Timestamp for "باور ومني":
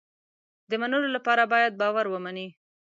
1.81-2.47